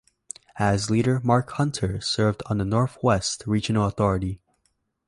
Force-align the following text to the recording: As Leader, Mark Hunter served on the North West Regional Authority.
As 0.57 0.89
Leader, 0.89 1.21
Mark 1.23 1.51
Hunter 1.51 2.01
served 2.01 2.41
on 2.47 2.57
the 2.57 2.65
North 2.65 2.97
West 3.03 3.43
Regional 3.45 3.85
Authority. 3.85 4.41